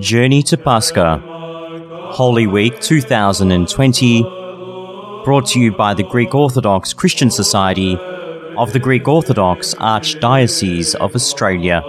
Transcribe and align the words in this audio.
Journey 0.00 0.42
to 0.44 0.56
Pascha, 0.56 1.18
Holy 2.12 2.46
Week 2.46 2.80
2020, 2.80 4.22
brought 5.22 5.44
to 5.48 5.60
you 5.60 5.70
by 5.70 5.92
the 5.92 6.02
Greek 6.02 6.34
Orthodox 6.34 6.94
Christian 6.94 7.30
Society 7.30 7.98
of 8.56 8.72
the 8.72 8.78
Greek 8.78 9.06
Orthodox 9.06 9.74
Archdiocese 9.74 10.94
of 10.94 11.14
Australia. 11.14 11.82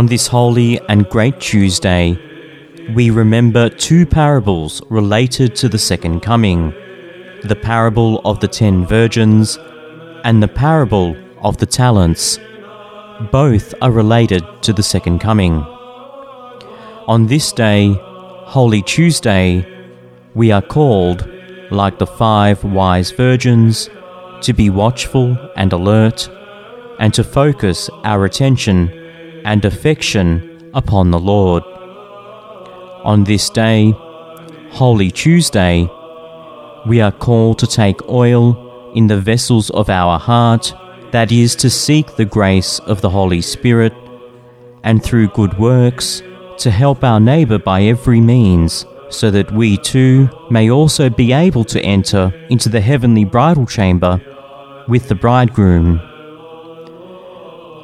On 0.00 0.06
this 0.06 0.28
holy 0.28 0.80
and 0.88 1.06
great 1.10 1.38
Tuesday, 1.40 2.18
we 2.94 3.10
remember 3.10 3.68
two 3.68 4.06
parables 4.06 4.80
related 4.88 5.54
to 5.56 5.68
the 5.68 5.78
Second 5.78 6.20
Coming 6.20 6.72
the 7.42 7.54
parable 7.54 8.22
of 8.24 8.40
the 8.40 8.48
ten 8.48 8.86
virgins 8.86 9.58
and 10.24 10.42
the 10.42 10.48
parable 10.48 11.14
of 11.42 11.58
the 11.58 11.66
talents. 11.66 12.38
Both 13.30 13.74
are 13.82 13.90
related 13.90 14.42
to 14.62 14.72
the 14.72 14.82
Second 14.82 15.18
Coming. 15.18 15.56
On 17.06 17.26
this 17.26 17.52
day, 17.52 17.94
Holy 18.56 18.80
Tuesday, 18.80 19.66
we 20.32 20.50
are 20.50 20.62
called, 20.62 21.28
like 21.70 21.98
the 21.98 22.06
five 22.06 22.64
wise 22.64 23.10
virgins, 23.10 23.90
to 24.40 24.54
be 24.54 24.70
watchful 24.70 25.36
and 25.56 25.74
alert, 25.74 26.26
and 26.98 27.12
to 27.12 27.22
focus 27.22 27.90
our 28.04 28.24
attention 28.24 28.96
and 29.44 29.64
affection 29.64 30.70
upon 30.74 31.10
the 31.10 31.18
Lord. 31.18 31.62
On 33.04 33.24
this 33.24 33.50
day, 33.50 33.92
Holy 34.70 35.10
Tuesday, 35.10 35.88
we 36.86 37.00
are 37.00 37.12
called 37.12 37.58
to 37.58 37.66
take 37.66 38.08
oil 38.08 38.92
in 38.94 39.06
the 39.06 39.20
vessels 39.20 39.70
of 39.70 39.90
our 39.90 40.18
heart, 40.18 40.72
that 41.12 41.32
is, 41.32 41.56
to 41.56 41.70
seek 41.70 42.16
the 42.16 42.24
grace 42.24 42.78
of 42.80 43.00
the 43.00 43.10
Holy 43.10 43.40
Spirit, 43.40 43.92
and 44.82 45.02
through 45.02 45.28
good 45.28 45.58
works, 45.58 46.22
to 46.58 46.70
help 46.70 47.02
our 47.02 47.20
neighbour 47.20 47.58
by 47.58 47.82
every 47.82 48.20
means, 48.20 48.86
so 49.08 49.30
that 49.30 49.50
we 49.52 49.76
too 49.76 50.28
may 50.50 50.70
also 50.70 51.10
be 51.10 51.32
able 51.32 51.64
to 51.64 51.80
enter 51.82 52.32
into 52.48 52.68
the 52.68 52.80
heavenly 52.80 53.24
bridal 53.24 53.66
chamber 53.66 54.20
with 54.88 55.08
the 55.08 55.14
bridegroom. 55.14 56.00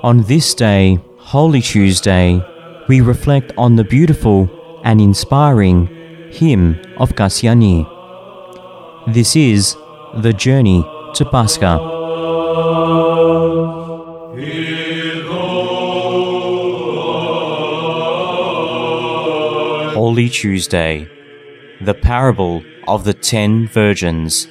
On 0.02 0.22
this 0.22 0.54
day, 0.54 0.98
Holy 1.30 1.60
Tuesday, 1.60 2.40
we 2.86 3.00
reflect 3.00 3.52
on 3.58 3.74
the 3.74 3.82
beautiful 3.82 4.48
and 4.84 5.00
inspiring 5.00 5.88
hymn 6.30 6.80
of 6.98 7.16
Kassiani. 7.16 7.84
This 9.12 9.34
is 9.34 9.74
the 10.14 10.32
journey 10.32 10.84
to 11.14 11.24
Pascha. 11.24 11.78
Holy 19.94 20.28
Tuesday, 20.28 21.08
the 21.80 21.94
parable 21.94 22.62
of 22.86 23.02
the 23.02 23.14
ten 23.14 23.66
virgins. 23.66 24.46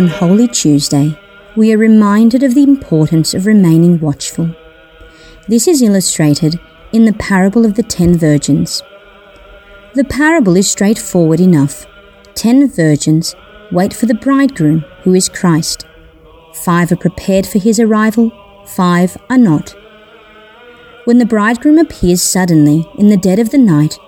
On 0.00 0.08
Holy 0.08 0.48
Tuesday, 0.48 1.14
we 1.56 1.74
are 1.74 1.76
reminded 1.76 2.42
of 2.42 2.54
the 2.54 2.62
importance 2.62 3.34
of 3.34 3.44
remaining 3.44 4.00
watchful. 4.00 4.48
This 5.46 5.68
is 5.68 5.82
illustrated 5.82 6.58
in 6.90 7.04
the 7.04 7.12
parable 7.12 7.66
of 7.66 7.74
the 7.74 7.82
ten 7.82 8.16
virgins. 8.16 8.82
The 9.92 10.04
parable 10.04 10.56
is 10.56 10.70
straightforward 10.70 11.38
enough. 11.38 11.84
Ten 12.34 12.66
virgins 12.66 13.34
wait 13.70 13.92
for 13.92 14.06
the 14.06 14.14
bridegroom, 14.14 14.86
who 15.02 15.12
is 15.12 15.28
Christ. 15.28 15.84
Five 16.54 16.90
are 16.92 16.96
prepared 16.96 17.44
for 17.46 17.58
his 17.58 17.78
arrival, 17.78 18.32
five 18.64 19.18
are 19.28 19.36
not. 19.36 19.74
When 21.04 21.18
the 21.18 21.26
bridegroom 21.26 21.76
appears 21.76 22.22
suddenly 22.22 22.88
in 22.96 23.08
the 23.08 23.18
dead 23.18 23.38
of 23.38 23.50
the 23.50 23.58
night, 23.58 23.98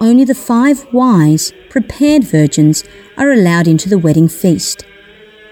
only 0.00 0.22
the 0.22 0.32
five 0.32 0.86
wise, 0.92 1.52
prepared 1.70 2.22
virgins 2.22 2.84
are 3.16 3.32
allowed 3.32 3.66
into 3.66 3.88
the 3.88 3.98
wedding 3.98 4.28
feast 4.28 4.84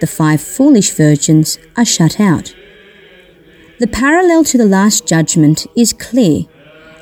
the 0.01 0.07
five 0.07 0.41
foolish 0.41 0.93
virgins 0.93 1.59
are 1.77 1.85
shut 1.85 2.21
out. 2.21 2.55
The 3.79 3.87
parallel 3.87 4.45
to 4.45 4.59
the 4.59 4.67
Last 4.67 5.07
Judgment 5.07 5.67
is 5.77 5.93
clear, 5.93 6.43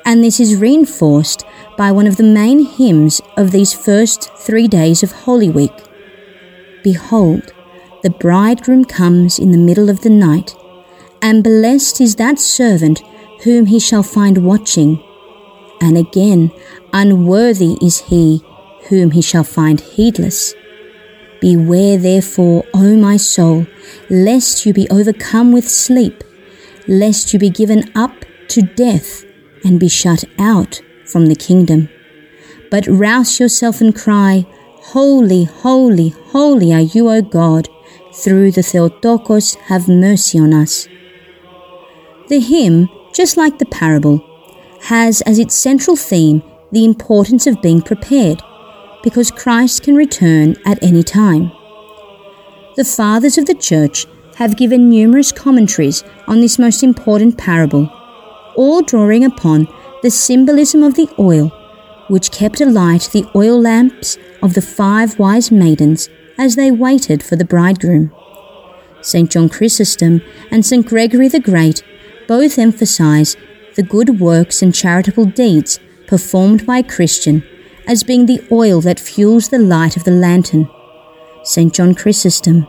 and 0.04 0.22
this 0.22 0.38
is 0.38 0.56
reinforced 0.56 1.44
by 1.76 1.90
one 1.90 2.06
of 2.06 2.16
the 2.16 2.22
main 2.22 2.64
hymns 2.64 3.20
of 3.36 3.50
these 3.50 3.72
first 3.72 4.30
three 4.36 4.68
days 4.68 5.02
of 5.02 5.12
Holy 5.12 5.48
Week. 5.48 5.72
Behold, 6.82 7.52
the 8.02 8.10
bridegroom 8.10 8.84
comes 8.84 9.38
in 9.38 9.50
the 9.52 9.58
middle 9.58 9.90
of 9.90 10.02
the 10.02 10.10
night, 10.10 10.54
and 11.22 11.42
blessed 11.42 12.00
is 12.00 12.16
that 12.16 12.38
servant 12.38 13.02
whom 13.42 13.66
he 13.66 13.80
shall 13.80 14.02
find 14.02 14.44
watching. 14.44 15.02
And 15.80 15.96
again, 15.96 16.52
unworthy 16.92 17.76
is 17.82 18.02
he 18.02 18.44
whom 18.88 19.10
he 19.10 19.22
shall 19.22 19.44
find 19.44 19.80
heedless. 19.80 20.54
Beware 21.40 21.98
therefore, 21.98 22.64
O 22.72 22.96
my 22.96 23.16
soul, 23.16 23.66
lest 24.08 24.64
you 24.64 24.72
be 24.72 24.88
overcome 24.90 25.52
with 25.52 25.68
sleep, 25.68 26.24
lest 26.88 27.32
you 27.32 27.38
be 27.38 27.50
given 27.50 27.90
up 27.94 28.24
to 28.48 28.62
death 28.62 29.24
and 29.64 29.78
be 29.78 29.88
shut 29.88 30.24
out 30.38 30.80
from 31.04 31.26
the 31.26 31.34
kingdom. 31.34 31.88
But 32.70 32.86
rouse 32.86 33.38
yourself 33.38 33.80
and 33.80 33.94
cry, 33.94 34.46
Holy, 34.90 35.44
holy, 35.44 36.10
holy 36.10 36.72
are 36.72 36.80
you, 36.80 37.10
O 37.10 37.20
God. 37.20 37.68
Through 38.14 38.52
the 38.52 38.62
Theotokos, 38.62 39.54
have 39.66 39.88
mercy 39.88 40.38
on 40.38 40.54
us. 40.54 40.88
The 42.28 42.40
hymn, 42.40 42.88
just 43.12 43.36
like 43.36 43.58
the 43.58 43.66
parable, 43.66 44.24
has 44.82 45.20
as 45.22 45.38
its 45.38 45.54
central 45.54 45.96
theme 45.96 46.42
the 46.72 46.84
importance 46.84 47.46
of 47.46 47.60
being 47.62 47.82
prepared 47.82 48.42
because 49.06 49.30
Christ 49.30 49.84
can 49.84 49.94
return 49.94 50.56
at 50.66 50.82
any 50.82 51.04
time. 51.04 51.52
The 52.74 52.84
fathers 52.84 53.38
of 53.38 53.46
the 53.46 53.54
Church 53.54 54.04
have 54.34 54.56
given 54.56 54.90
numerous 54.90 55.30
commentaries 55.30 56.02
on 56.26 56.40
this 56.40 56.58
most 56.58 56.82
important 56.82 57.38
parable, 57.38 57.88
all 58.56 58.82
drawing 58.82 59.24
upon 59.24 59.68
the 60.02 60.10
symbolism 60.10 60.82
of 60.82 60.96
the 60.96 61.08
oil, 61.20 61.50
which 62.08 62.32
kept 62.32 62.60
alight 62.60 63.08
the 63.12 63.24
oil 63.36 63.60
lamps 63.60 64.18
of 64.42 64.54
the 64.54 64.60
five 64.60 65.20
wise 65.20 65.52
maidens 65.52 66.08
as 66.36 66.56
they 66.56 66.72
waited 66.72 67.22
for 67.22 67.36
the 67.36 67.44
bridegroom. 67.44 68.10
St. 69.02 69.30
John 69.30 69.48
Chrysostom 69.48 70.20
and 70.50 70.66
St. 70.66 70.84
Gregory 70.84 71.28
the 71.28 71.38
Great 71.38 71.84
both 72.26 72.58
emphasize 72.58 73.36
the 73.76 73.84
good 73.84 74.18
works 74.18 74.62
and 74.62 74.74
charitable 74.74 75.26
deeds 75.26 75.78
performed 76.08 76.66
by 76.66 76.78
a 76.78 76.82
Christian 76.82 77.44
as 77.86 78.02
being 78.02 78.26
the 78.26 78.44
oil 78.50 78.80
that 78.80 79.00
fuels 79.00 79.48
the 79.48 79.58
light 79.58 79.96
of 79.96 80.04
the 80.04 80.10
lantern. 80.10 80.68
St. 81.44 81.72
John 81.72 81.94
Chrysostom. 81.94 82.66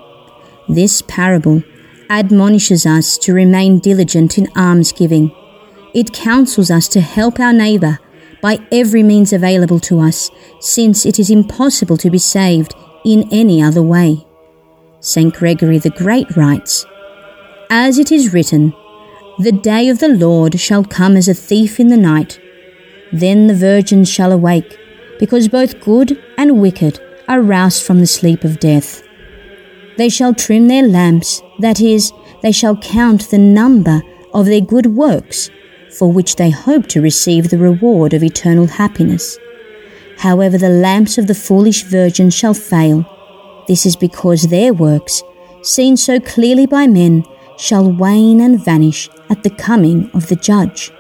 This 0.69 1.01
parable 1.01 1.63
admonishes 2.09 2.85
us 2.85 3.17
to 3.19 3.33
remain 3.33 3.79
diligent 3.79 4.37
in 4.37 4.47
almsgiving. 4.55 5.35
It 5.93 6.13
counsels 6.13 6.69
us 6.69 6.87
to 6.89 7.01
help 7.01 7.39
our 7.39 7.53
neighbour 7.53 7.99
by 8.41 8.59
every 8.71 9.01
means 9.01 9.33
available 9.33 9.79
to 9.79 9.99
us, 9.99 10.29
since 10.59 11.05
it 11.05 11.17
is 11.17 11.31
impossible 11.31 11.97
to 11.97 12.09
be 12.09 12.19
saved 12.19 12.75
in 13.03 13.27
any 13.31 13.61
other 13.61 13.81
way. 13.81 14.25
St. 14.99 15.33
Gregory 15.33 15.79
the 15.79 15.89
Great 15.89 16.35
writes, 16.35 16.85
As 17.69 17.97
it 17.97 18.11
is 18.11 18.33
written, 18.33 18.73
The 19.39 19.51
day 19.51 19.89
of 19.89 19.99
the 19.99 20.09
Lord 20.09 20.59
shall 20.59 20.83
come 20.83 21.17
as 21.17 21.27
a 21.27 21.33
thief 21.33 21.79
in 21.79 21.87
the 21.87 21.97
night. 21.97 22.39
Then 23.11 23.47
the 23.47 23.55
virgins 23.55 24.09
shall 24.09 24.31
awake 24.31 24.77
because 25.19 25.47
both 25.47 25.79
good 25.79 26.21
and 26.37 26.61
wicked 26.61 26.99
are 27.27 27.41
roused 27.41 27.83
from 27.83 27.99
the 27.99 28.07
sleep 28.07 28.43
of 28.43 28.59
death. 28.59 29.03
They 29.97 30.09
shall 30.09 30.33
trim 30.33 30.67
their 30.67 30.87
lamps, 30.87 31.41
that 31.59 31.81
is, 31.81 32.11
they 32.43 32.51
shall 32.51 32.77
count 32.77 33.29
the 33.29 33.39
number 33.39 34.01
of 34.33 34.45
their 34.45 34.61
good 34.61 34.85
works, 34.87 35.49
for 35.97 36.11
which 36.11 36.35
they 36.35 36.51
hope 36.51 36.87
to 36.87 37.01
receive 37.01 37.49
the 37.49 37.57
reward 37.57 38.13
of 38.13 38.23
eternal 38.23 38.67
happiness. 38.67 39.37
However, 40.17 40.57
the 40.57 40.69
lamps 40.69 41.17
of 41.17 41.27
the 41.27 41.35
foolish 41.35 41.83
virgins 41.83 42.33
shall 42.33 42.53
fail. 42.53 43.05
This 43.67 43.85
is 43.85 43.95
because 43.95 44.43
their 44.43 44.73
works, 44.73 45.23
seen 45.61 45.97
so 45.97 46.19
clearly 46.19 46.65
by 46.65 46.87
men, 46.87 47.23
shall 47.57 47.91
wane 47.91 48.39
and 48.39 48.63
vanish 48.63 49.09
at 49.29 49.43
the 49.43 49.49
coming 49.49 50.09
of 50.13 50.27
the 50.27 50.35
judge. 50.35 50.91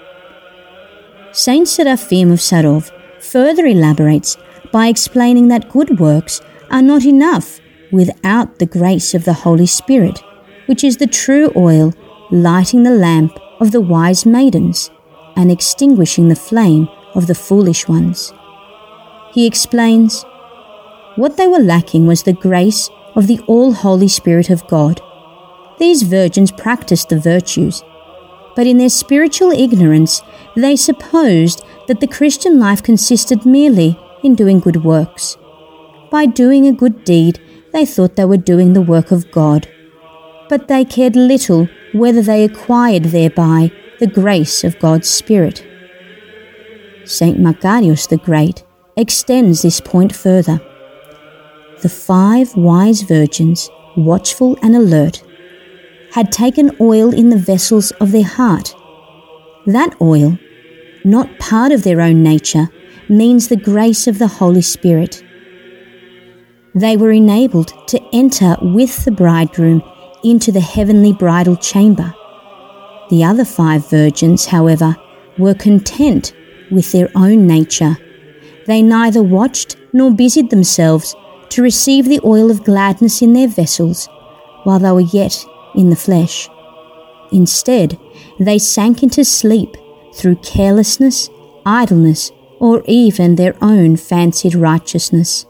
Saint 1.31 1.67
Seraphim 1.67 2.31
of 2.31 2.39
Sarov 2.39 2.91
further 3.19 3.65
elaborates 3.65 4.37
by 4.71 4.87
explaining 4.87 5.47
that 5.47 5.69
good 5.69 5.99
works 5.99 6.41
are 6.69 6.81
not 6.81 7.05
enough 7.05 7.59
without 7.91 8.59
the 8.59 8.65
grace 8.65 9.13
of 9.13 9.25
the 9.25 9.33
Holy 9.33 9.65
Spirit, 9.65 10.21
which 10.65 10.83
is 10.83 10.97
the 10.97 11.07
true 11.07 11.51
oil 11.55 11.93
lighting 12.31 12.83
the 12.83 12.91
lamp 12.91 13.37
of 13.59 13.71
the 13.71 13.81
wise 13.81 14.25
maidens 14.25 14.91
and 15.35 15.51
extinguishing 15.51 16.27
the 16.27 16.35
flame 16.35 16.87
of 17.15 17.27
the 17.27 17.35
foolish 17.35 17.87
ones. 17.87 18.33
He 19.31 19.45
explains 19.45 20.25
what 21.15 21.37
they 21.37 21.47
were 21.47 21.59
lacking 21.59 22.05
was 22.05 22.23
the 22.23 22.33
grace 22.33 22.89
of 23.15 23.27
the 23.27 23.39
all 23.47 23.73
Holy 23.73 24.07
Spirit 24.07 24.49
of 24.49 24.67
God. 24.67 25.01
These 25.79 26.03
virgins 26.03 26.51
practiced 26.51 27.09
the 27.09 27.19
virtues, 27.19 27.83
but 28.55 28.67
in 28.67 28.77
their 28.77 28.89
spiritual 28.89 29.51
ignorance, 29.51 30.21
they 30.55 30.75
supposed 30.75 31.63
that 31.87 31.99
the 31.99 32.07
Christian 32.07 32.59
life 32.59 32.83
consisted 32.83 33.45
merely 33.45 33.97
in 34.23 34.35
doing 34.35 34.59
good 34.59 34.83
works. 34.83 35.37
By 36.11 36.25
doing 36.25 36.67
a 36.67 36.71
good 36.71 37.03
deed, 37.03 37.39
they 37.73 37.85
thought 37.85 38.15
they 38.15 38.25
were 38.25 38.37
doing 38.37 38.73
the 38.73 38.81
work 38.81 39.11
of 39.11 39.31
God. 39.31 39.67
But 40.49 40.67
they 40.67 40.85
cared 40.85 41.15
little 41.15 41.67
whether 41.93 42.21
they 42.21 42.43
acquired 42.43 43.05
thereby 43.05 43.71
the 43.99 44.07
grace 44.07 44.63
of 44.63 44.79
God's 44.79 45.09
Spirit. 45.09 45.65
St. 47.05 47.39
Macarius 47.39 48.07
the 48.07 48.17
Great 48.17 48.63
extends 48.95 49.61
this 49.61 49.79
point 49.79 50.15
further. 50.15 50.59
The 51.81 51.89
five 51.89 52.55
wise 52.55 53.01
virgins, 53.03 53.69
watchful 53.95 54.57
and 54.61 54.75
alert, 54.75 55.23
had 56.11 56.31
taken 56.31 56.75
oil 56.81 57.13
in 57.13 57.29
the 57.29 57.37
vessels 57.37 57.91
of 57.91 58.11
their 58.11 58.23
heart. 58.23 58.73
That 59.65 59.95
oil, 60.01 60.37
not 61.07 61.39
part 61.39 61.71
of 61.71 61.83
their 61.83 62.01
own 62.01 62.21
nature, 62.21 62.69
means 63.09 63.47
the 63.47 63.55
grace 63.55 64.07
of 64.07 64.19
the 64.19 64.27
Holy 64.27 64.61
Spirit. 64.61 65.23
They 66.75 66.97
were 66.97 67.11
enabled 67.11 67.73
to 67.87 68.01
enter 68.13 68.57
with 68.61 69.05
the 69.05 69.11
bridegroom 69.11 69.81
into 70.23 70.51
the 70.51 70.59
heavenly 70.59 71.13
bridal 71.13 71.55
chamber. 71.55 72.13
The 73.09 73.23
other 73.23 73.45
five 73.45 73.89
virgins, 73.89 74.45
however, 74.45 74.95
were 75.37 75.53
content 75.53 76.33
with 76.69 76.91
their 76.91 77.09
own 77.15 77.47
nature. 77.47 77.97
They 78.65 78.81
neither 78.81 79.23
watched 79.23 79.77
nor 79.93 80.11
busied 80.11 80.49
themselves 80.49 81.15
to 81.49 81.61
receive 81.61 82.05
the 82.05 82.19
oil 82.25 82.51
of 82.51 82.65
gladness 82.65 83.21
in 83.21 83.31
their 83.31 83.47
vessels 83.47 84.09
while 84.65 84.79
they 84.79 84.91
were 84.91 84.99
yet 84.99 85.45
in 85.75 85.89
the 85.89 85.95
flesh. 85.95 86.49
Instead, 87.31 87.97
they 88.39 88.59
sank 88.59 89.03
into 89.03 89.23
sleep 89.23 89.75
through 90.17 90.35
carelessness, 90.37 91.29
idleness, 91.65 92.31
or 92.59 92.83
even 92.85 93.35
their 93.35 93.55
own 93.61 93.95
fancied 93.95 94.55
righteousness. 94.55 95.45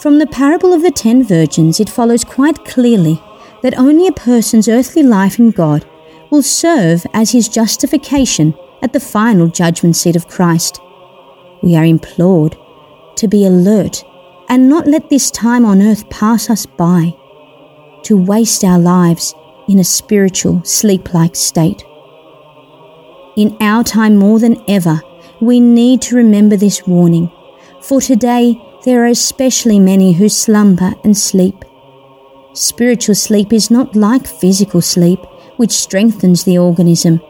From 0.00 0.18
the 0.18 0.26
parable 0.26 0.72
of 0.72 0.82
the 0.82 0.90
ten 0.90 1.24
virgins, 1.24 1.80
it 1.80 1.88
follows 1.88 2.24
quite 2.24 2.64
clearly 2.64 3.22
that 3.62 3.78
only 3.78 4.06
a 4.06 4.12
person's 4.12 4.68
earthly 4.68 5.02
life 5.02 5.38
in 5.38 5.50
God 5.50 5.86
will 6.30 6.42
serve 6.42 7.06
as 7.12 7.32
his 7.32 7.48
justification 7.48 8.54
at 8.82 8.92
the 8.92 9.00
final 9.00 9.48
judgment 9.48 9.96
seat 9.96 10.16
of 10.16 10.28
Christ. 10.28 10.80
We 11.62 11.76
are 11.76 11.84
implored 11.84 12.56
to 13.16 13.28
be 13.28 13.44
alert 13.44 14.04
and 14.48 14.68
not 14.68 14.86
let 14.86 15.10
this 15.10 15.30
time 15.30 15.64
on 15.64 15.82
earth 15.82 16.08
pass 16.10 16.48
us 16.50 16.66
by, 16.66 17.14
to 18.04 18.16
waste 18.16 18.64
our 18.64 18.78
lives 18.78 19.34
in 19.68 19.78
a 19.78 19.84
spiritual 19.84 20.64
sleep 20.64 21.12
like 21.12 21.36
state. 21.36 21.84
In 23.36 23.56
our 23.60 23.84
time 23.84 24.16
more 24.16 24.40
than 24.40 24.62
ever, 24.68 25.00
we 25.40 25.60
need 25.60 26.02
to 26.02 26.16
remember 26.16 26.56
this 26.56 26.86
warning, 26.86 27.30
for 27.80 28.00
today 28.00 28.60
there 28.84 29.04
are 29.04 29.08
especially 29.08 29.78
many 29.78 30.12
who 30.12 30.28
slumber 30.28 30.92
and 31.04 31.16
sleep. 31.16 31.64
Spiritual 32.54 33.14
sleep 33.14 33.52
is 33.52 33.70
not 33.70 33.94
like 33.94 34.26
physical 34.26 34.80
sleep, 34.80 35.20
which 35.56 35.70
strengthens 35.70 36.42
the 36.44 36.58
organism. 36.58 37.20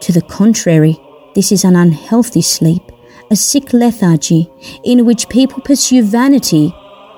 To 0.00 0.12
the 0.12 0.22
contrary, 0.22 0.98
this 1.34 1.52
is 1.52 1.64
an 1.64 1.76
unhealthy 1.76 2.42
sleep, 2.42 2.82
a 3.30 3.36
sick 3.36 3.72
lethargy, 3.72 4.50
in 4.82 5.06
which 5.06 5.28
people 5.28 5.62
pursue 5.62 6.02
vanity 6.02 6.70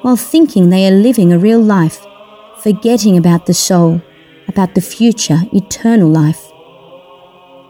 while 0.03 0.17
thinking 0.17 0.69
they 0.69 0.87
are 0.87 0.91
living 0.91 1.33
a 1.33 1.39
real 1.39 1.61
life, 1.61 2.05
forgetting 2.63 3.17
about 3.17 3.47
the 3.47 3.55
soul, 3.55 4.03
about 4.47 4.75
the 4.75 4.81
future, 4.81 5.41
eternal 5.53 6.09
life. 6.09 6.53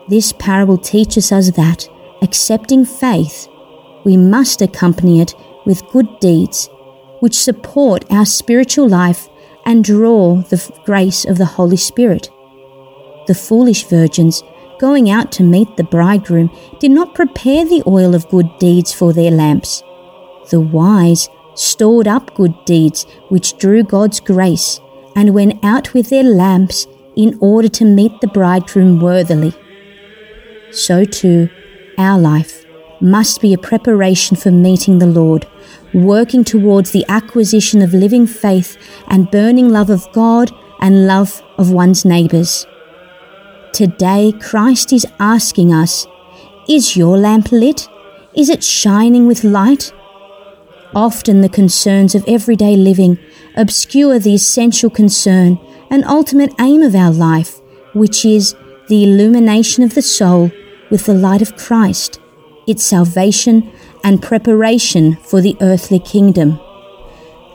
This 0.09 0.33
parable 0.33 0.79
teaches 0.79 1.33
us 1.33 1.51
that, 1.51 1.89
accepting 2.23 2.87
faith, 2.87 3.47
we 4.05 4.17
must 4.17 4.63
accompany 4.63 5.21
it 5.21 5.35
with 5.67 5.87
good 5.89 6.19
deeds, 6.19 6.71
which 7.21 7.39
support 7.39 8.11
our 8.11 8.25
spiritual 8.25 8.89
life 8.89 9.29
and 9.67 9.85
draw 9.85 10.37
the 10.43 10.73
grace 10.87 11.27
of 11.27 11.37
the 11.37 11.45
Holy 11.45 11.77
Spirit. 11.77 12.31
The 13.27 13.35
foolish 13.35 13.85
virgins, 13.85 14.43
going 14.79 15.11
out 15.11 15.31
to 15.33 15.43
meet 15.43 15.77
the 15.77 15.85
bridegroom, 15.85 16.51
did 16.81 16.91
not 16.91 17.15
prepare 17.15 17.67
the 17.67 17.83
oil 17.87 18.15
of 18.15 18.31
good 18.31 18.49
deeds 18.59 18.95
for 18.95 19.13
their 19.13 19.31
lamps. 19.31 19.83
The 20.49 20.61
wise 20.61 21.29
stored 21.55 22.09
up 22.09 22.35
good 22.35 22.55
deeds 22.65 23.05
which 23.29 23.59
drew 23.59 23.83
God's 23.83 24.21
grace 24.21 24.81
and 25.15 25.35
went 25.35 25.63
out 25.63 25.93
with 25.93 26.09
their 26.09 26.23
lamps 26.23 26.87
in 27.15 27.37
order 27.43 27.69
to 27.69 27.85
meet 27.85 28.21
the 28.23 28.29
bridegroom 28.29 29.01
worthily. 29.01 29.53
So 30.71 31.05
too, 31.05 31.49
our 31.97 32.19
life 32.19 32.65
must 33.01 33.41
be 33.41 33.55
a 33.55 33.59
preparation 33.59 34.37
for 34.37 34.51
meeting 34.51 34.99
the 34.99 35.07
Lord, 35.07 35.47
working 35.95 36.45
towards 36.45 36.91
the 36.91 37.07
acquisition 37.09 37.81
of 37.81 37.95
living 37.95 38.27
faith 38.27 38.77
and 39.07 39.31
burning 39.31 39.71
love 39.71 39.89
of 39.89 40.11
God 40.13 40.53
and 40.81 41.07
love 41.07 41.43
of 41.57 41.71
one's 41.71 42.05
neighbours. 42.05 42.67
Today, 43.73 44.33
Christ 44.41 44.93
is 44.93 45.07
asking 45.19 45.73
us 45.73 46.07
Is 46.69 46.97
your 46.97 47.17
lamp 47.17 47.51
lit? 47.51 47.89
Is 48.35 48.51
it 48.51 48.63
shining 48.63 49.27
with 49.27 49.45
light? 49.45 49.93
Often 50.95 51.41
the 51.41 51.49
concerns 51.49 52.15
of 52.15 52.25
everyday 52.27 52.77
living 52.77 53.19
obscure 53.57 54.19
the 54.19 54.35
essential 54.35 54.91
concern 54.91 55.59
and 55.91 56.05
ultimate 56.05 56.53
aim 56.61 56.83
of 56.83 56.95
our 56.95 57.11
life, 57.11 57.61
which 57.95 58.25
is 58.25 58.55
the 58.89 59.05
illumination 59.05 59.83
of 59.83 59.95
the 59.95 60.03
soul 60.03 60.51
with 60.91 61.07
the 61.07 61.15
light 61.15 61.43
of 61.43 61.57
Christ, 61.57 62.21
its 62.67 62.85
salvation 62.85 63.71
and 64.05 64.23
preparation 64.23 65.17
for 65.17 65.41
the 65.41 65.57
earthly 65.61 65.99
kingdom. 65.99 66.61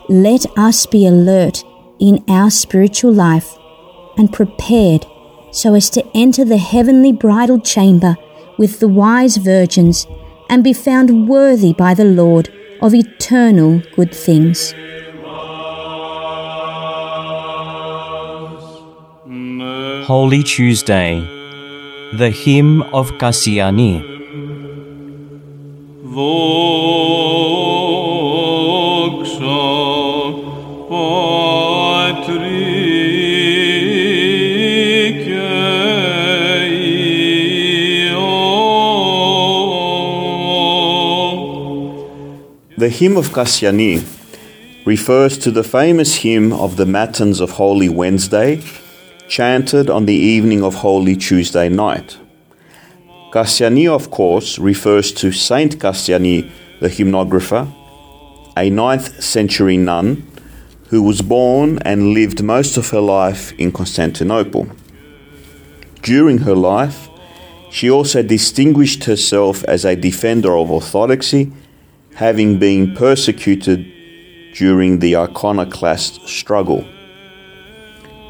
Let 0.08 0.46
us 0.58 0.86
be 0.86 1.06
alert 1.06 1.64
in 1.98 2.24
our 2.28 2.50
spiritual 2.50 3.12
life 3.12 3.56
and 4.16 4.32
prepared 4.32 5.06
so 5.52 5.74
as 5.74 5.88
to 5.90 6.04
enter 6.14 6.44
the 6.44 6.58
heavenly 6.58 7.12
bridal 7.12 7.60
chamber 7.60 8.16
with 8.58 8.80
the 8.80 8.88
wise 8.88 9.36
virgins 9.36 10.06
and 10.48 10.62
be 10.62 10.72
found 10.72 11.28
worthy 11.28 11.72
by 11.72 11.94
the 11.94 12.04
Lord 12.04 12.52
of 12.80 12.94
eternal 12.94 13.82
good 13.94 14.14
things. 14.14 14.74
Holy 20.06 20.42
Tuesday, 20.42 21.33
the 22.18 22.30
hymn 22.30 22.82
of 22.94 23.10
Kassiani. 23.12 24.14
The 42.76 42.88
hymn 42.88 43.16
of 43.16 43.30
Kassiani 43.30 44.04
refers 44.86 45.36
to 45.38 45.50
the 45.50 45.64
famous 45.64 46.16
hymn 46.16 46.52
of 46.52 46.76
the 46.76 46.86
Matins 46.86 47.40
of 47.40 47.52
Holy 47.52 47.88
Wednesday, 47.88 48.60
chanted 49.28 49.90
on 49.90 50.06
the 50.06 50.14
evening 50.14 50.62
of 50.62 50.74
Holy 50.74 51.16
Tuesday 51.16 51.68
night. 51.68 52.18
Kassiani, 53.32 53.88
of 53.88 54.10
course, 54.10 54.58
refers 54.58 55.12
to 55.12 55.32
Saint 55.32 55.78
Kassiani, 55.78 56.50
the 56.80 56.88
hymnographer, 56.88 57.66
a 58.56 58.70
9th 58.70 59.22
century 59.22 59.76
nun 59.76 60.26
who 60.88 61.02
was 61.02 61.22
born 61.22 61.78
and 61.84 62.12
lived 62.12 62.42
most 62.42 62.76
of 62.76 62.90
her 62.90 63.00
life 63.00 63.52
in 63.58 63.72
Constantinople. 63.72 64.68
During 66.02 66.38
her 66.38 66.54
life, 66.54 67.08
she 67.70 67.90
also 67.90 68.22
distinguished 68.22 69.04
herself 69.04 69.64
as 69.64 69.84
a 69.84 69.96
defender 69.96 70.56
of 70.56 70.70
orthodoxy 70.70 71.50
having 72.14 72.60
been 72.60 72.94
persecuted 72.94 73.84
during 74.54 75.00
the 75.00 75.16
iconoclast 75.16 76.28
struggle. 76.28 76.84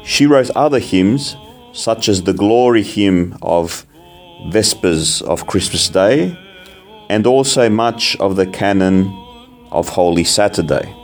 She 0.05 0.27
wrote 0.27 0.51
other 0.51 0.79
hymns, 0.79 1.35
such 1.73 2.07
as 2.07 2.23
the 2.23 2.33
Glory 2.33 2.83
hymn 2.83 3.37
of 3.41 3.85
Vespers 4.49 5.21
of 5.23 5.47
Christmas 5.47 5.89
Day, 5.89 6.37
and 7.09 7.25
also 7.25 7.69
much 7.69 8.15
of 8.17 8.35
the 8.35 8.45
canon 8.45 9.11
of 9.71 9.89
Holy 9.89 10.23
Saturday. 10.23 10.95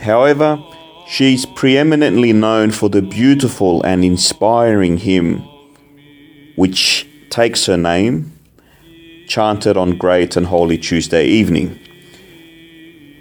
However, 0.00 0.58
she 1.06 1.34
is 1.34 1.46
preeminently 1.46 2.32
known 2.32 2.70
for 2.70 2.88
the 2.88 3.02
beautiful 3.02 3.82
and 3.82 4.04
inspiring 4.04 4.96
hymn 4.96 5.46
which 6.56 7.06
takes 7.28 7.66
her 7.66 7.76
name, 7.76 8.32
chanted 9.28 9.76
on 9.76 9.98
Great 9.98 10.36
and 10.36 10.46
Holy 10.46 10.78
Tuesday 10.78 11.26
evening. 11.26 11.78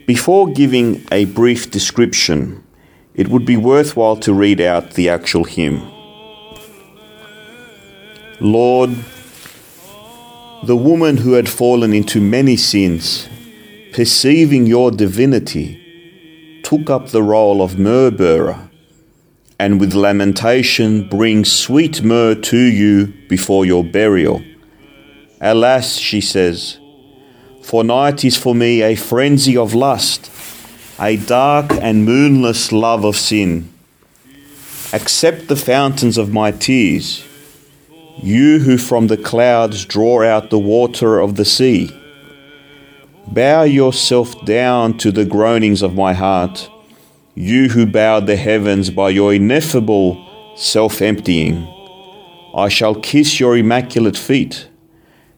Before 0.08 0.48
giving 0.48 1.06
a 1.12 1.26
brief 1.26 1.70
description, 1.70 2.64
it 3.16 3.28
would 3.30 3.46
be 3.46 3.58
worthwhile 3.58 4.18
to 4.18 4.34
read 4.34 4.60
out 4.60 4.92
the 4.92 5.10
actual 5.10 5.46
hymn. 5.46 5.92
Lord, 8.40 8.92
the 10.64 10.76
woman 10.76 11.18
who 11.18 11.34
had 11.34 11.48
fallen 11.48 11.94
into 11.94 12.20
many 12.20 12.58
sins, 12.58 13.30
perceiving 13.94 14.66
your 14.66 14.92
divinity, 14.92 16.62
took 16.64 16.90
up 16.90 17.10
the 17.10 17.24
role 17.24 17.62
of 17.62 17.80
myrrh 17.80 18.12
bearer, 18.12 18.70
and 19.58 19.80
with 19.80 19.94
lamentation 19.94 21.08
brings 21.08 21.52
sweet 21.52 22.02
myrrh 22.04 22.36
to 22.36 22.58
you 22.58 23.14
before 23.30 23.66
your 23.66 23.84
burial. 23.84 24.44
Alas, 25.40 25.96
she 25.96 26.20
says, 26.20 26.80
for 27.62 27.84
night 27.84 28.26
is 28.26 28.38
for 28.38 28.54
me 28.54 28.82
a 28.82 28.96
frenzy 28.96 29.56
of 29.56 29.74
lust, 29.74 30.28
a 31.00 31.18
dark 31.18 31.72
and 31.72 32.06
moonless 32.06 32.72
love 32.72 33.04
of 33.04 33.18
sin. 33.18 33.70
Accept 34.94 35.50
the 35.50 35.56
fountains 35.56 36.18
of 36.18 36.32
my 36.32 36.52
tears, 36.52 37.26
you 38.22 38.60
who 38.60 38.78
from 38.78 39.08
the 39.08 39.18
clouds 39.18 39.84
draw 39.84 40.24
out 40.24 40.50
the 40.50 40.60
water 40.60 41.20
of 41.20 41.36
the 41.36 41.44
sea. 41.44 41.90
Bow 43.28 43.64
yourself 43.64 44.46
down 44.46 44.98
to 45.00 45.12
the 45.12 45.26
groanings 45.26 45.82
of 45.82 45.96
my 45.96 46.14
heart, 46.14 46.70
you 47.34 47.70
who 47.70 47.86
bowed 47.86 48.26
the 48.26 48.38
heavens 48.38 48.90
by 48.90 49.10
your 49.10 49.34
ineffable 49.34 50.54
self 50.56 51.02
emptying. 51.02 51.68
I 52.56 52.70
shall 52.70 52.96
kiss 52.96 53.38
your 53.38 53.58
immaculate 53.58 54.16
feet 54.16 54.70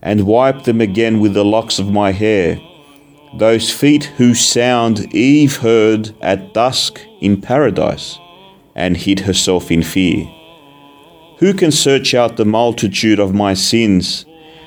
and 0.03 0.27
wipe 0.27 0.65
them 0.65 0.81
again 0.81 1.19
with 1.19 1.33
the 1.33 1.45
locks 1.45 1.79
of 1.79 1.89
my 1.89 2.11
hair, 2.11 2.61
those 3.35 3.71
feet 3.71 4.05
whose 4.17 4.39
sound 4.39 5.13
Eve 5.13 5.57
heard 5.57 6.15
at 6.21 6.53
dusk 6.53 7.01
in 7.19 7.41
paradise 7.41 8.19
and 8.75 8.95
hid 8.95 9.21
herself 9.21 9.71
in 9.71 9.83
fear. 9.83 10.25
Who 11.39 11.53
can 11.53 11.71
search 11.71 12.13
out 12.13 12.37
the 12.37 12.45
multitude 12.45 13.19
of 13.19 13.33
my 13.33 13.53
sins 13.53 14.25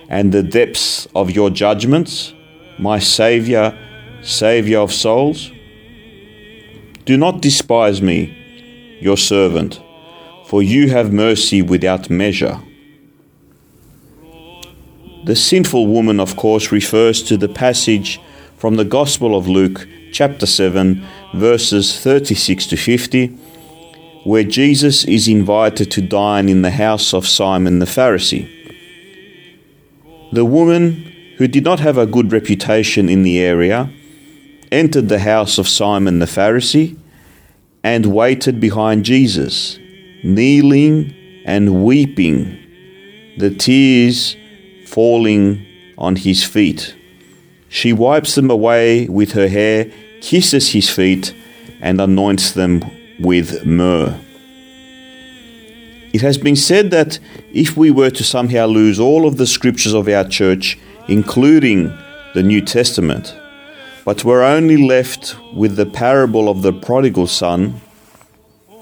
and 0.09 0.33
the 0.33 0.43
depths 0.43 1.07
of 1.15 1.31
your 1.31 1.51
judgments? 1.51 2.35
my 2.81 2.99
Saviour, 2.99 3.77
Saviour 4.23 4.83
of 4.83 4.93
souls? 4.93 5.53
Do 7.05 7.17
not 7.17 7.43
despise 7.43 8.01
me, 8.01 8.99
your 9.01 9.17
servant, 9.19 9.81
for 10.47 10.63
you 10.63 10.89
have 10.89 11.13
mercy 11.13 11.61
without 11.61 12.09
measure. 12.09 12.59
The 15.25 15.37
sinful 15.37 15.87
woman, 15.87 16.19
of 16.19 16.37
course, 16.37 16.73
refers 16.73 17.23
to 17.25 17.37
the 17.37 17.49
passage 17.49 18.19
from 18.61 18.77
the 18.77 18.85
Gospel 18.85 19.35
of 19.35 19.49
Luke, 19.49 19.89
chapter 20.13 20.45
7, 20.45 21.03
verses 21.33 21.99
36 21.99 22.67
to 22.67 22.77
50, 22.77 23.29
where 24.25 24.45
Jesus 24.45 25.03
is 25.07 25.27
invited 25.29 25.91
to 25.93 26.03
dine 26.03 26.47
in 26.47 26.61
the 26.61 26.73
house 26.73 27.15
of 27.15 27.27
Simon 27.27 27.79
the 27.79 27.87
Pharisee. 27.87 28.47
The 30.33 30.45
woman 30.45 31.11
who 31.39 31.49
did 31.49 31.65
not 31.65 31.81
have 31.81 31.97
a 31.97 32.05
good 32.05 32.33
reputation 32.33 33.09
in 33.09 33.23
the 33.23 33.41
area, 33.41 33.91
entered 34.71 35.09
the 35.09 35.21
house 35.21 35.57
of 35.57 35.67
Simon 35.67 36.19
the 36.19 36.27
Pharisee 36.27 36.99
and 37.83 38.13
waited 38.13 38.61
behind 38.61 39.07
Jesus, 39.07 39.79
kneeling 40.23 41.15
and 41.47 41.83
weeping, 41.83 42.59
the 43.39 43.49
tears 43.49 44.37
falling 44.87 45.67
on 45.97 46.17
his 46.17 46.45
feet. 46.45 46.95
She 47.71 47.93
wipes 47.93 48.35
them 48.35 48.51
away 48.51 49.07
with 49.07 49.33
her 49.33 49.49
hair, 49.49 49.91
kisses 50.21 50.73
his 50.73 50.91
feet, 50.91 51.33
and 51.81 52.01
anoints 52.01 52.53
them 52.53 52.85
with 53.21 53.65
myrrh. 53.65 54.19
It 56.13 56.21
has 56.21 56.37
been 56.37 56.57
said 56.57 56.91
that 56.91 57.21
if 57.53 57.77
we 57.77 57.93
were 57.93 58.11
to 58.11 58.25
somehow 58.25 58.67
lose 58.67 58.99
all 58.99 59.25
of 59.25 59.37
the 59.37 59.47
scriptures 59.47 59.95
of 59.95 60.09
our 60.09 60.25
church, 60.25 60.77
including 61.07 61.97
the 62.35 62.43
New 62.43 62.61
Testament, 62.61 63.37
but 64.05 64.25
we're 64.25 64.43
only 64.43 64.77
left 64.77 65.37
with 65.55 65.77
the 65.77 65.87
parable 65.87 66.49
of 66.49 66.63
the 66.63 66.73
prodigal 66.73 67.29
son, 67.29 67.81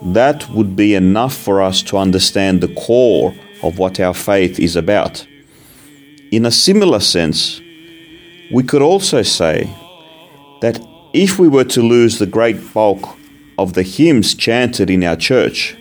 that 0.02 0.48
would 0.48 0.76
be 0.76 0.94
enough 0.94 1.36
for 1.36 1.60
us 1.60 1.82
to 1.82 1.98
understand 1.98 2.62
the 2.62 2.74
core 2.74 3.34
of 3.62 3.78
what 3.78 4.00
our 4.00 4.14
faith 4.14 4.58
is 4.58 4.76
about. 4.76 5.26
In 6.30 6.46
a 6.46 6.50
similar 6.50 7.00
sense, 7.00 7.60
we 8.50 8.62
could 8.62 8.82
also 8.82 9.22
say 9.22 9.68
that 10.60 10.80
if 11.12 11.38
we 11.38 11.48
were 11.48 11.64
to 11.64 11.82
lose 11.82 12.18
the 12.18 12.26
great 12.26 12.72
bulk 12.72 13.18
of 13.58 13.74
the 13.74 13.82
hymns 13.82 14.34
chanted 14.34 14.88
in 14.88 15.04
our 15.04 15.16
church, 15.16 15.76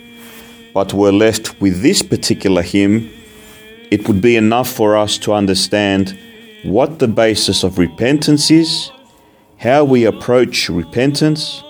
but 0.73 0.93
were 0.93 1.11
left 1.11 1.59
with 1.61 1.81
this 1.81 2.01
particular 2.01 2.61
hymn, 2.61 3.09
it 3.89 4.07
would 4.07 4.21
be 4.21 4.35
enough 4.35 4.69
for 4.69 4.97
us 4.97 5.17
to 5.17 5.33
understand 5.33 6.17
what 6.63 6.99
the 6.99 7.07
basis 7.07 7.63
of 7.63 7.77
repentance 7.77 8.51
is, 8.51 8.91
how 9.57 9.83
we 9.83 10.05
approach 10.05 10.69
repentance, 10.69 11.63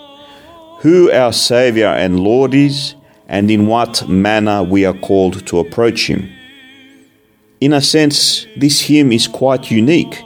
who 0.79 1.11
our 1.11 1.33
Saviour 1.33 1.89
and 1.89 2.19
Lord 2.19 2.53
is, 2.53 2.95
and 3.27 3.51
in 3.51 3.67
what 3.67 4.07
manner 4.07 4.63
we 4.63 4.85
are 4.85 4.97
called 4.97 5.45
to 5.47 5.59
approach 5.59 6.09
Him. 6.09 6.29
In 7.59 7.73
a 7.73 7.81
sense, 7.81 8.45
this 8.55 8.81
hymn 8.81 9.11
is 9.11 9.27
quite 9.27 9.71
unique 9.71 10.23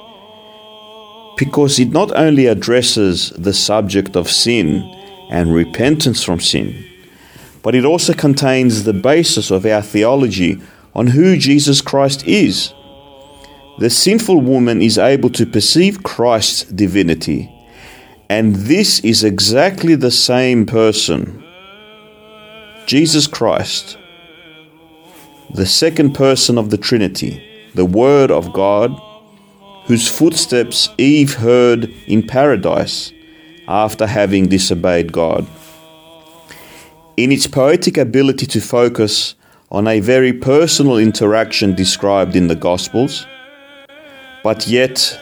because 1.41 1.79
it 1.79 1.89
not 1.89 2.15
only 2.15 2.45
addresses 2.45 3.31
the 3.31 3.51
subject 3.51 4.15
of 4.15 4.29
sin 4.29 4.83
and 5.31 5.51
repentance 5.51 6.21
from 6.23 6.39
sin, 6.39 6.85
but 7.63 7.73
it 7.73 7.83
also 7.83 8.13
contains 8.13 8.83
the 8.83 8.93
basis 8.93 9.49
of 9.49 9.65
our 9.65 9.81
theology 9.81 10.61
on 10.93 11.07
who 11.07 11.35
Jesus 11.37 11.81
Christ 11.81 12.23
is 12.27 12.75
the 13.79 13.89
sinful 13.89 14.39
woman 14.39 14.83
is 14.83 14.99
able 14.99 15.31
to 15.31 15.43
perceive 15.43 16.03
Christ's 16.03 16.65
divinity, 16.65 17.51
and 18.29 18.55
this 18.55 18.99
is 18.99 19.23
exactly 19.23 19.95
the 19.95 20.11
same 20.11 20.67
person. 20.67 21.43
Jesus 22.85 23.25
Christ, 23.25 23.97
the 25.55 25.65
second 25.65 26.13
person 26.13 26.59
of 26.59 26.69
the 26.69 26.77
Trinity, 26.77 27.41
the 27.73 27.85
Word 27.85 28.29
of 28.29 28.53
God, 28.53 28.91
whose 29.91 30.07
footsteps 30.07 30.87
Eve 30.97 31.33
heard 31.33 31.93
in 32.07 32.25
paradise 32.25 33.11
after 33.67 34.07
having 34.07 34.47
disobeyed 34.47 35.11
God. 35.11 35.45
In 37.17 37.29
its 37.29 37.45
poetic 37.45 37.97
ability 37.97 38.45
to 38.45 38.61
focus 38.61 39.35
on 39.69 39.89
a 39.89 39.99
very 39.99 40.31
personal 40.31 40.97
interaction 40.97 41.75
described 41.75 42.37
in 42.37 42.47
the 42.47 42.55
Gospels, 42.55 43.27
but 44.45 44.65
yet 44.65 45.21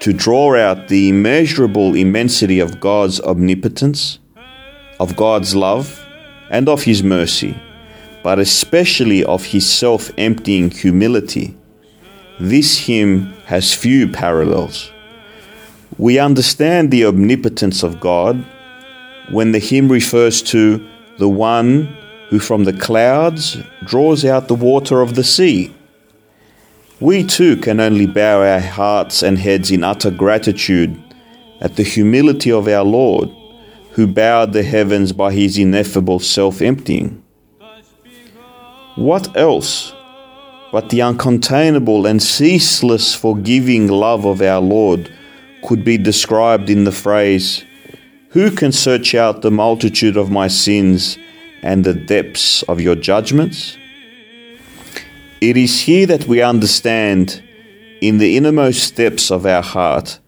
to 0.00 0.12
draw 0.12 0.56
out 0.56 0.88
the 0.88 1.10
immeasurable 1.10 1.94
immensity 1.94 2.58
of 2.58 2.80
God's 2.80 3.20
omnipotence, 3.20 4.18
of 4.98 5.14
God's 5.14 5.54
love, 5.54 6.04
and 6.50 6.68
of 6.68 6.82
His 6.82 7.04
mercy, 7.04 7.54
but 8.24 8.40
especially 8.40 9.22
of 9.22 9.44
His 9.44 9.64
self 9.64 10.10
emptying 10.18 10.72
humility. 10.72 11.56
This 12.40 12.86
hymn 12.86 13.32
has 13.46 13.72
few 13.72 14.08
parallels. 14.08 14.90
We 15.98 16.18
understand 16.18 16.90
the 16.90 17.06
omnipotence 17.06 17.82
of 17.82 18.00
God 18.00 18.44
when 19.30 19.52
the 19.52 19.58
hymn 19.58 19.90
refers 19.90 20.42
to 20.42 20.86
the 21.18 21.28
one 21.28 21.96
who 22.30 22.38
from 22.38 22.64
the 22.64 22.72
clouds 22.72 23.56
draws 23.84 24.24
out 24.24 24.48
the 24.48 24.54
water 24.54 25.00
of 25.00 25.14
the 25.14 25.24
sea 25.24 25.72
we 27.00 27.24
too 27.24 27.56
can 27.56 27.80
only 27.80 28.06
bow 28.06 28.42
our 28.42 28.60
hearts 28.60 29.22
and 29.22 29.36
heads 29.36 29.70
in 29.70 29.82
utter 29.82 30.10
gratitude 30.10 30.96
at 31.60 31.76
the 31.76 31.82
humility 31.82 32.52
of 32.52 32.68
our 32.68 32.84
Lord, 32.84 33.30
who 33.92 34.06
bowed 34.06 34.52
the 34.52 34.62
heavens 34.62 35.12
by 35.12 35.32
his 35.32 35.58
ineffable 35.58 36.20
self 36.20 36.62
emptying. 36.62 37.22
What 38.94 39.36
else 39.36 39.92
but 40.74 40.88
the 40.88 40.98
uncontainable 40.98 42.04
and 42.04 42.20
ceaseless 42.20 43.14
forgiving 43.14 43.86
love 43.86 44.24
of 44.24 44.42
our 44.42 44.60
Lord 44.60 45.08
could 45.62 45.84
be 45.84 45.96
described 45.96 46.68
in 46.68 46.82
the 46.82 46.90
phrase, 46.90 47.62
Who 48.30 48.50
can 48.50 48.72
search 48.72 49.14
out 49.14 49.42
the 49.42 49.52
multitude 49.52 50.16
of 50.16 50.32
my 50.32 50.48
sins 50.48 51.16
and 51.62 51.84
the 51.84 51.94
depths 51.94 52.64
of 52.64 52.80
your 52.80 52.96
judgments? 52.96 53.78
It 55.40 55.56
is 55.56 55.82
here 55.82 56.06
that 56.06 56.26
we 56.26 56.42
understand, 56.42 57.40
in 58.00 58.18
the 58.18 58.36
innermost 58.36 58.96
depths 58.96 59.30
of 59.30 59.46
our 59.46 59.62
heart, 59.62 60.18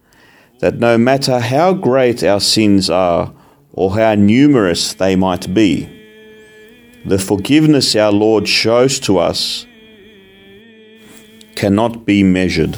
that 0.59 0.75
no 0.75 0.97
matter 0.97 1.41
how 1.41 1.73
great 1.73 2.23
our 2.23 2.39
sins 2.39 2.89
are 2.89 3.33
or 3.73 3.97
how 3.97 4.15
numerous 4.15 4.93
they 4.93 5.17
might 5.17 5.53
be, 5.53 5.89
the 7.05 7.19
forgiveness 7.19 7.97
our 7.97 8.13
Lord 8.13 8.47
shows 8.47 8.97
to 9.01 9.17
us 9.17 9.66
cannot 11.57 12.05
be 12.05 12.21
measured. 12.21 12.77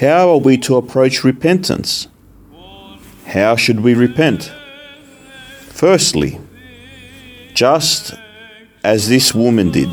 How 0.00 0.30
are 0.30 0.38
we 0.38 0.56
to 0.58 0.76
approach 0.76 1.22
repentance? 1.24 2.08
How 3.26 3.54
should 3.56 3.80
we 3.80 3.92
repent? 3.92 4.50
Firstly, 5.68 6.40
just 7.52 8.14
as 8.82 9.10
this 9.10 9.34
woman 9.34 9.70
did, 9.70 9.90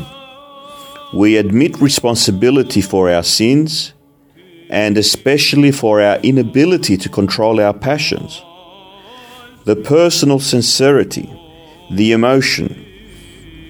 we 1.12 1.36
admit 1.36 1.78
responsibility 1.78 2.80
for 2.80 3.10
our 3.10 3.22
sins 3.22 3.92
and 4.70 4.96
especially 4.96 5.72
for 5.72 6.00
our 6.00 6.16
inability 6.20 6.96
to 6.96 7.10
control 7.10 7.60
our 7.60 7.74
passions. 7.74 8.42
The 9.64 9.76
personal 9.76 10.40
sincerity, 10.40 11.28
the 11.90 12.12
emotion, 12.12 12.93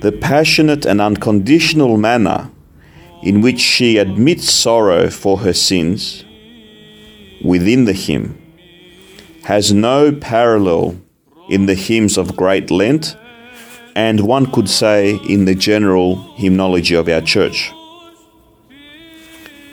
the 0.05 0.13
passionate 0.13 0.85
and 0.85 1.01
unconditional 1.01 1.97
manner 1.97 2.51
in 3.23 3.41
which 3.41 3.59
she 3.59 3.97
admits 3.97 4.53
sorrow 4.53 5.09
for 5.09 5.39
her 5.39 5.55
sins 5.55 6.27
within 7.43 7.87
the 7.87 7.95
hymn 7.95 8.39
has 9.45 9.73
no 9.73 10.13
parallel 10.13 10.95
in 11.49 11.65
the 11.65 11.75
hymns 11.75 12.19
of 12.19 12.37
Great 12.37 12.71
Lent 12.71 13.17
and 13.97 14.21
one 14.21 14.45
could 14.53 14.69
say 14.69 15.19
in 15.27 15.47
the 15.47 15.55
general 15.55 16.17
hymnology 16.35 16.95
of 16.95 17.09
our 17.09 17.23
church. 17.23 17.73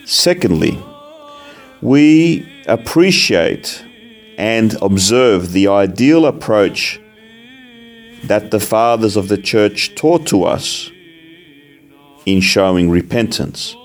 Secondly, 0.05 0.81
we 1.81 2.47
appreciate 2.67 3.83
and 4.37 4.77
observe 4.81 5.51
the 5.51 5.67
ideal 5.67 6.25
approach 6.25 7.00
that 8.23 8.51
the 8.51 8.59
fathers 8.59 9.15
of 9.17 9.27
the 9.27 9.37
church 9.37 9.95
taught 9.95 10.25
to 10.27 10.43
us 10.43 10.91
in 12.25 12.41
showing 12.41 12.89
repentance 12.89 13.75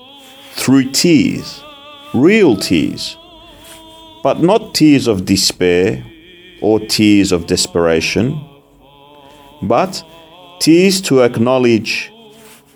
through 0.51 0.91
tears, 0.91 1.63
real 2.13 2.55
tears, 2.55 3.17
but 4.23 4.41
not 4.41 4.75
tears 4.75 5.07
of 5.07 5.25
despair 5.25 6.05
or 6.61 6.79
tears 6.79 7.31
of 7.31 7.47
desperation, 7.47 8.39
but 9.61 10.03
tears 10.59 11.01
to 11.01 11.21
acknowledge 11.21 12.11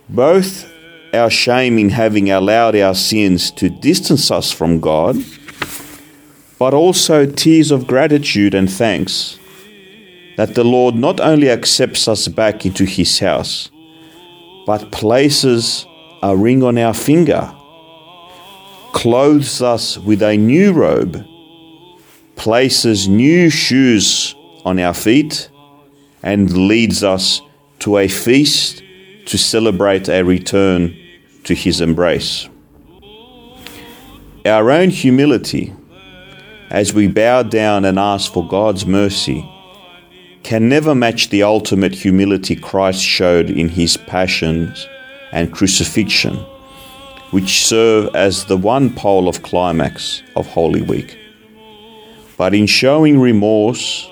both 0.10 0.72
our 1.14 1.30
shame 1.30 1.78
in 1.78 1.90
having 1.90 2.32
allowed 2.32 2.76
our 2.76 2.96
sins 2.96 3.52
to 3.52 3.70
distance 3.70 4.32
us 4.32 4.52
from 4.52 4.80
God, 4.80 5.18
but 6.58 6.74
also 6.74 7.26
tears 7.26 7.72
of 7.72 7.88
gratitude 7.88 8.54
and 8.54 8.72
thanks 8.72 9.38
that 10.38 10.56
the 10.56 10.64
Lord 10.64 10.96
not 10.96 11.20
only 11.20 11.50
accepts 11.50 12.08
us 12.08 12.28
back 12.28 12.66
into 12.66 12.86
His 12.86 13.20
house, 13.20 13.70
but 14.66 14.92
places 14.92 15.86
a 16.24 16.36
ring 16.36 16.64
on 16.64 16.78
our 16.78 16.94
finger, 16.94 17.54
clothes 18.94 19.62
us 19.62 19.98
with 19.98 20.22
a 20.22 20.38
new 20.38 20.72
robe, 20.74 21.26
places 22.36 23.08
new 23.08 23.50
shoes 23.50 24.36
on 24.66 24.80
our 24.80 24.94
feet, 24.94 25.50
and 26.24 26.68
leads 26.68 27.04
us 27.04 27.42
to 27.80 27.98
a 27.98 28.08
feast 28.08 28.84
to 29.26 29.38
celebrate 29.38 30.08
a 30.08 30.24
return 30.24 30.96
to 31.44 31.56
his 31.56 31.82
embrace. 31.82 32.48
Our 34.46 34.72
own 34.72 34.90
humility, 34.90 35.74
as 36.70 36.94
we 36.94 37.08
bow 37.08 37.44
down 37.44 37.86
and 37.86 37.98
ask 38.00 38.32
for 38.32 38.48
God's 38.48 38.86
mercy, 38.86 39.48
can 40.44 40.68
never 40.68 40.96
match 40.96 41.30
the 41.30 41.44
ultimate 41.44 41.94
humility 41.94 42.56
Christ 42.56 43.04
showed 43.04 43.50
in 43.50 43.70
his 43.70 43.98
passions 43.98 44.88
and 45.32 45.54
crucifixion, 45.54 46.36
which 47.32 47.66
serve 47.66 48.14
as 48.16 48.46
the 48.46 48.58
one 48.58 48.94
pole 48.94 49.28
of 49.28 49.44
climax 49.44 50.24
of 50.36 50.48
Holy 50.48 50.82
Week. 50.82 51.18
But 52.38 52.54
in 52.54 52.66
showing 52.66 53.20
remorse, 53.20 54.10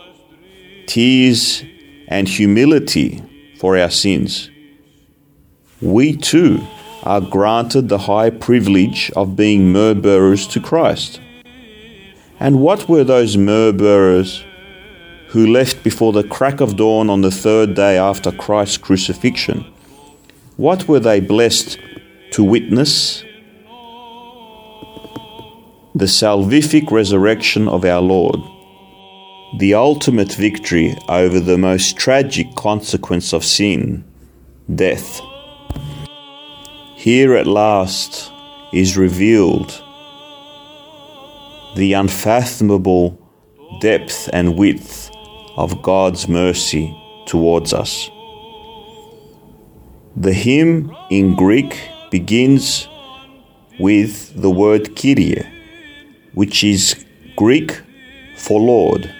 tears, 0.86 1.63
and 2.08 2.28
humility 2.28 3.24
for 3.60 3.78
our 3.78 3.89
sins, 3.89 4.50
we 5.82 6.15
too 6.15 6.65
are 7.04 7.22
granted 7.22 7.89
the 7.89 7.98
high 7.98 8.30
privilege 8.30 9.12
of 9.15 9.36
being 9.36 9.72
myrrh 9.72 9.94
bearers 9.96 10.46
to 10.48 10.60
Christ. 10.60 11.20
And 12.39 12.62
what 12.62 12.88
were 12.88 13.04
those 13.04 13.36
myrrh 13.36 13.72
bearers 13.72 14.44
who 15.30 15.46
left 15.46 15.84
before 15.84 16.12
the 16.12 16.24
crack 16.24 16.60
of 16.60 16.76
dawn 16.76 17.10
on 17.10 17.22
the 17.22 17.32
third 17.32 17.76
day 17.76 17.98
after 17.98 18.32
Christ's 18.32 18.78
crucifixion? 18.78 19.63
What 20.58 20.88
were 20.88 21.00
they 21.00 21.20
blessed 21.20 21.78
to 22.32 22.44
witness? 22.44 23.24
The 25.94 26.06
salvific 26.06 26.89
resurrection 26.89 27.68
of 27.68 27.86
our 27.86 28.02
Lord, 28.02 28.39
the 29.60 29.76
ultimate 29.76 30.34
victory 30.34 30.96
over 31.08 31.39
the 31.39 31.58
most 31.58 31.96
tragic 31.96 32.56
consequence 32.56 33.32
of 33.32 33.46
sin, 33.46 34.04
death. 34.74 35.22
Here 36.96 37.36
at 37.36 37.46
last 37.48 38.32
is 38.74 38.98
revealed 38.98 39.84
the 41.76 41.94
unfathomable 41.94 43.18
depth 43.80 44.28
and 44.34 44.58
width 44.58 45.09
of 45.60 45.82
God's 45.82 46.30
mercy 46.30 46.98
towards 47.26 47.74
us. 47.74 48.10
The 50.15 50.32
hymn 50.32 50.95
in 51.12 51.36
Greek 51.36 51.78
begins 52.10 52.88
with 53.78 54.41
the 54.41 54.50
word 54.50 54.95
Kyrie, 54.95 55.45
which 56.34 56.63
is 56.63 57.06
Greek 57.36 57.82
for 58.38 58.60
Lord, 58.62 59.13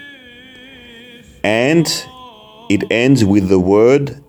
and 1.44 1.86
it 2.70 2.84
ends 2.90 3.22
with 3.22 3.50
the 3.50 3.60
word 3.60 4.24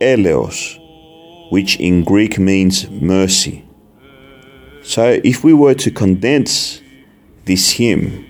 Eleos, 0.00 0.78
which 1.50 1.78
in 1.80 2.04
Greek 2.04 2.38
means 2.38 2.88
mercy. 2.88 3.64
So, 4.84 5.20
if 5.24 5.42
we 5.42 5.52
were 5.54 5.74
to 5.74 5.90
condense 5.90 6.80
this 7.46 7.72
hymn, 7.72 8.27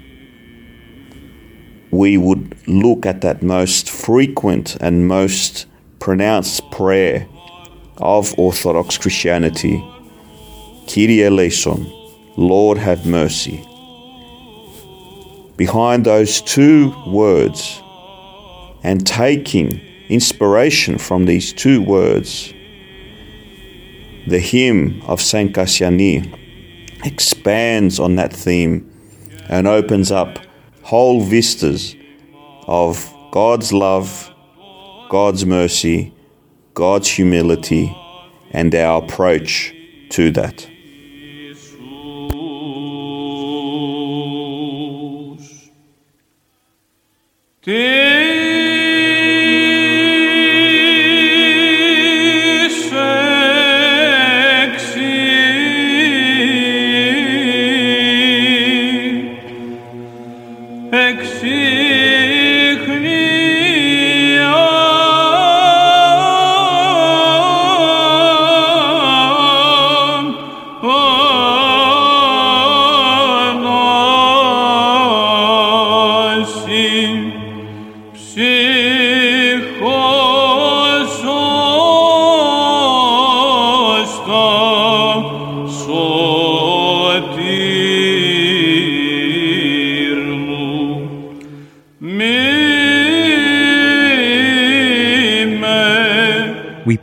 we 1.91 2.17
would 2.17 2.57
look 2.69 3.07
at 3.07 3.21
that 3.23 3.43
most 3.43 3.91
frequent 3.91 4.77
and 4.81 5.09
most 5.09 5.67
pronounced 5.99 6.71
prayer 6.71 7.27
of 7.99 8.39
Orthodox 8.39 8.99
Christianity 8.99 9.83
Kyrie 10.89 11.23
eleison, 11.23 11.87
Lord 12.39 12.79
have 12.79 13.05
mercy. 13.05 13.63
Behind 15.57 16.07
those 16.07 16.41
two 16.41 16.95
words, 17.07 17.83
and 18.83 19.07
taking 19.07 19.83
inspiration 20.09 20.97
from 20.97 21.27
these 21.27 21.53
two 21.53 21.83
words, 21.83 22.55
the 24.27 24.39
hymn 24.39 25.03
of 25.03 25.21
Saint 25.21 25.55
Kassiani 25.55 26.35
expands 27.05 28.01
on 28.01 28.17
that 28.17 28.33
theme 28.33 28.91
and 29.49 29.67
opens 29.67 30.11
up 30.11 30.39
whole 30.89 31.21
vistas 31.21 31.95
of 32.67 33.15
God's 33.31 33.75
love, 33.75 34.33
God's 35.11 35.45
mercy, 35.45 36.15
God's 36.73 37.09
humility, 37.11 37.95
and 38.53 38.75
our 38.75 39.05
approach 39.05 39.75
to 40.09 40.31
that. 40.31 40.67